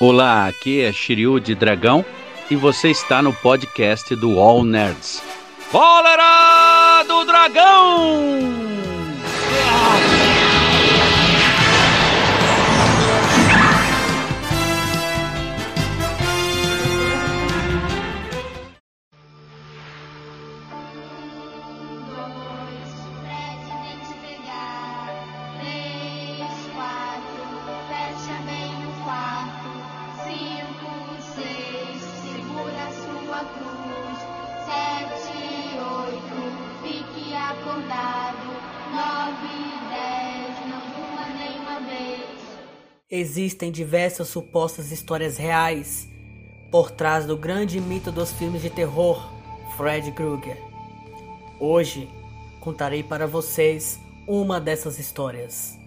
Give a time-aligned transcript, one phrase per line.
[0.00, 2.04] Olá, aqui é Shiryu de Dragão
[2.48, 5.20] e você está no podcast do All Nerds.
[5.72, 8.87] Cólera do Dragão!
[43.10, 46.06] Existem diversas supostas histórias reais
[46.70, 49.32] por trás do grande mito dos filmes de terror,
[49.78, 50.58] Fred Krueger.
[51.58, 52.06] Hoje
[52.60, 55.78] contarei para vocês uma dessas histórias.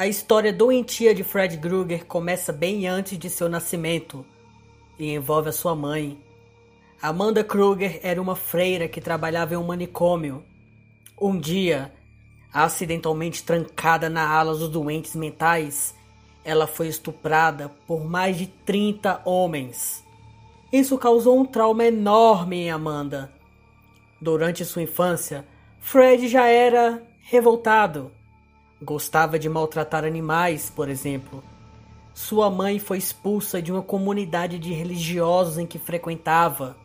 [0.00, 4.24] A história doentia de Fred Krueger começa bem antes de seu nascimento
[4.98, 6.18] e envolve a sua mãe.
[7.02, 10.42] Amanda Krueger era uma freira que trabalhava em um manicômio.
[11.20, 11.92] Um dia,
[12.50, 15.94] acidentalmente trancada na ala dos doentes mentais,
[16.42, 20.02] ela foi estuprada por mais de 30 homens.
[20.72, 23.30] Isso causou um trauma enorme em Amanda.
[24.18, 25.44] Durante sua infância,
[25.78, 28.10] Fred já era revoltado.
[28.82, 31.44] Gostava de maltratar animais, por exemplo.
[32.14, 36.76] Sua mãe foi expulsa de uma comunidade de religiosos em que frequentava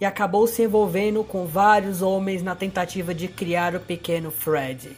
[0.00, 4.96] e acabou se envolvendo com vários homens na tentativa de criar o pequeno Fred.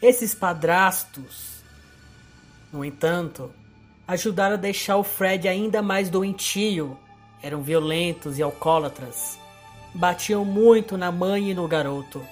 [0.00, 1.62] Esses padrastos,
[2.72, 3.50] no entanto,
[4.06, 6.98] ajudaram a deixar o Fred ainda mais doentio.
[7.42, 9.38] Eram violentos e alcoólatras.
[9.94, 12.22] Batiam muito na mãe e no garoto.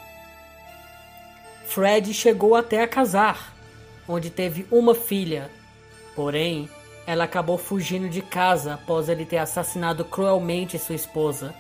[1.69, 3.55] Fred chegou até a casar,
[4.09, 5.51] onde teve uma filha.
[6.15, 6.69] Porém,
[7.07, 11.55] ela acabou fugindo de casa após ele ter assassinado cruelmente sua esposa.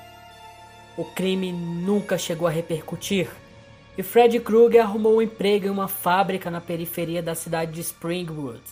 [0.97, 3.28] O crime nunca chegou a repercutir
[3.99, 8.62] e Fred Krueger arrumou um emprego em uma fábrica na periferia da cidade de Springwood.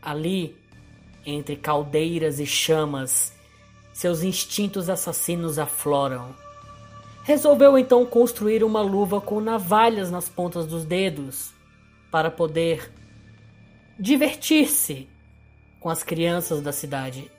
[0.00, 0.56] Ali,
[1.24, 3.32] entre caldeiras e chamas,
[3.92, 6.34] seus instintos assassinos afloram.
[7.24, 11.54] Resolveu então construir uma luva com navalhas nas pontas dos dedos
[12.10, 12.92] para poder
[13.98, 15.08] divertir-se
[15.80, 17.30] com as crianças da cidade.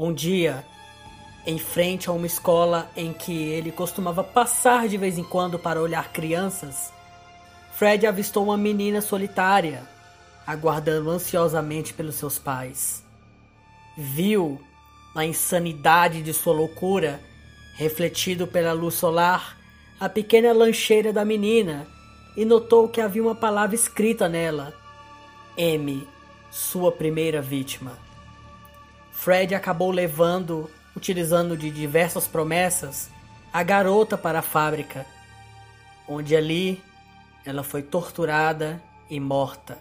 [0.00, 0.64] Um dia,
[1.44, 5.82] em frente a uma escola em que ele costumava passar de vez em quando para
[5.82, 6.92] olhar crianças,
[7.72, 9.82] Fred avistou uma menina solitária,
[10.46, 13.02] aguardando ansiosamente pelos seus pais.
[13.96, 14.60] Viu,
[15.16, 17.20] na insanidade de sua loucura,
[17.74, 19.58] refletido pela luz solar,
[19.98, 21.88] a pequena lancheira da menina
[22.36, 24.72] e notou que havia uma palavra escrita nela:
[25.56, 26.06] M,
[26.52, 28.06] sua primeira vítima.
[29.20, 33.10] Fred acabou levando, utilizando de diversas promessas,
[33.52, 35.04] a garota para a fábrica,
[36.08, 36.80] onde ali
[37.44, 38.80] ela foi torturada
[39.10, 39.76] e morta.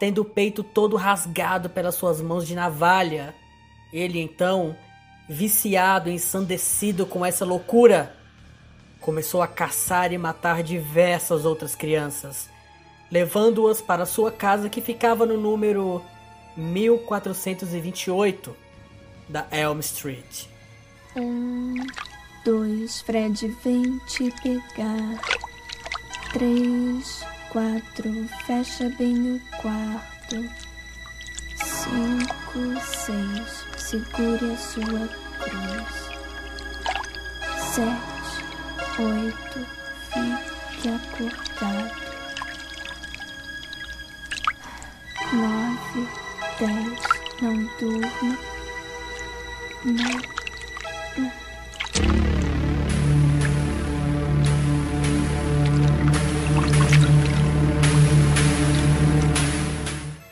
[0.00, 3.34] tendo o peito todo rasgado pelas suas mãos de navalha.
[3.92, 4.76] Ele então,
[5.28, 8.14] viciado, ensandecido com essa loucura,
[9.00, 12.50] começou a caçar e matar diversas outras crianças,
[13.10, 16.02] levando-as para sua casa que ficava no número
[16.56, 18.56] 1428
[19.28, 20.46] da Elm Street.
[21.14, 21.74] Um,
[22.44, 25.20] dois, Fred, vem te pegar.
[26.32, 30.44] Três, quatro, fecha bem o quarto.
[31.56, 35.08] Cinco, seis, segure a sua
[35.40, 36.10] cruz.
[37.72, 39.58] Sete, oito,
[40.10, 42.06] fique acordado.
[45.32, 46.02] Nove,
[46.58, 46.98] dez,
[47.42, 48.38] não durma.
[49.84, 50.36] Não.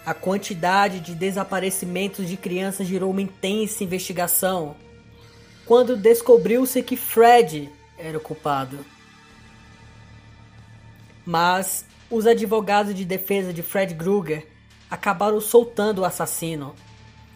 [0.06, 4.76] A quantidade de desaparecimentos de crianças gerou uma intensa investigação.
[5.64, 8.84] Quando descobriu-se que Fred era o culpado.
[11.24, 14.53] Mas os advogados de defesa de Fred Krueger
[14.94, 16.72] acabaram soltando o assassino,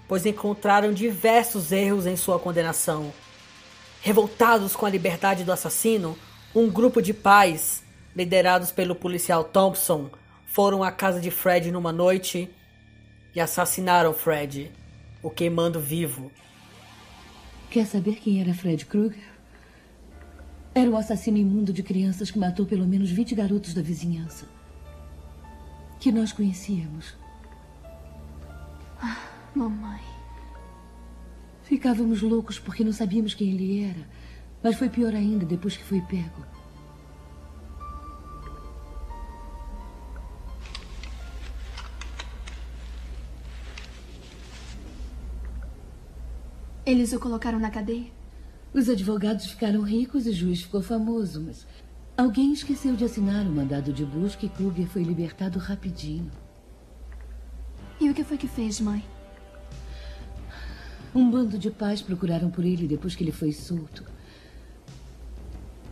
[0.06, 3.12] pois encontraram diversos erros em sua condenação.
[4.00, 6.16] Revoltados com a liberdade do assassino,
[6.54, 7.82] um grupo de pais,
[8.14, 10.08] liderados pelo policial Thompson,
[10.46, 12.48] foram à casa de Fred numa noite
[13.34, 14.70] e assassinaram Fred,
[15.20, 16.30] o queimando vivo.
[17.70, 19.28] Quer saber quem era Fred Krueger?
[20.72, 24.46] Era o assassino imundo de crianças que matou pelo menos 20 garotos da vizinhança.
[25.98, 27.17] Que nós conhecíamos.
[29.00, 29.18] Ah,
[29.54, 30.00] mamãe.
[31.62, 34.08] Ficávamos loucos porque não sabíamos quem ele era.
[34.62, 36.44] Mas foi pior ainda depois que foi pego.
[46.84, 48.10] Eles o colocaram na cadeia?
[48.72, 51.66] Os advogados ficaram ricos e o juiz ficou famoso, mas
[52.16, 56.30] alguém esqueceu de assinar o mandado de busca e Kruger foi libertado rapidinho.
[58.00, 59.04] E o que foi que fez, mãe?
[61.14, 64.04] Um bando de pais procuraram por ele depois que ele foi solto.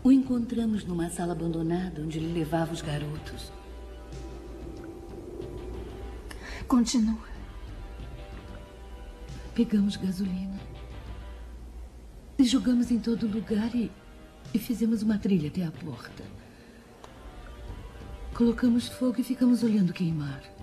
[0.04, 3.50] O encontramos numa sala abandonada onde ele levava os garotos.
[6.68, 7.26] Continua.
[9.52, 10.60] Pegamos gasolina.
[12.38, 13.90] E jogamos em todo lugar e,
[14.54, 16.22] e fizemos uma trilha até a porta.
[18.34, 20.55] Colocamos fogo e ficamos olhando queimar.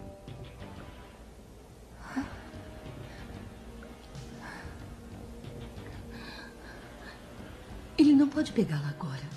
[8.54, 9.28] Pegá-la agora.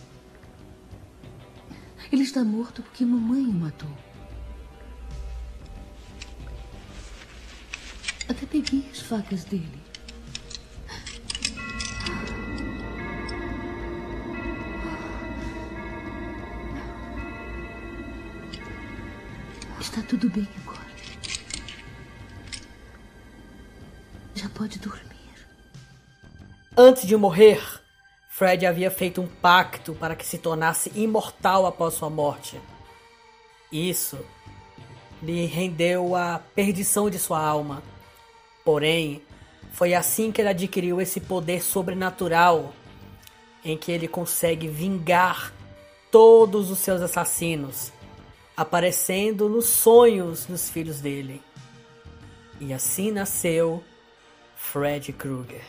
[2.12, 3.90] Ele está morto porque mamãe o matou.
[8.28, 9.82] Até peguei as facas dele.
[19.80, 20.86] Está tudo bem agora.
[24.34, 25.06] Já pode dormir.
[26.76, 27.62] Antes de morrer,
[28.36, 32.60] Fred havia feito um pacto para que se tornasse imortal após sua morte.
[33.72, 34.18] Isso
[35.22, 37.82] lhe rendeu a perdição de sua alma.
[38.62, 39.22] Porém,
[39.72, 42.74] foi assim que ele adquiriu esse poder sobrenatural
[43.64, 45.50] em que ele consegue vingar
[46.10, 47.90] todos os seus assassinos,
[48.54, 51.40] aparecendo nos sonhos dos filhos dele.
[52.60, 53.82] E assim nasceu
[54.56, 55.64] Fred Krueger.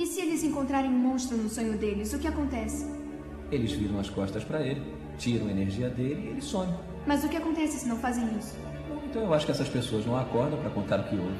[0.00, 2.86] E se eles encontrarem um monstro no sonho deles, o que acontece?
[3.52, 4.80] Eles viram as costas para ele,
[5.18, 6.72] tiram a energia dele e ele some.
[7.06, 8.56] Mas o que acontece se não fazem isso?
[9.04, 11.36] Então eu acho que essas pessoas não acordam para contar o que houve.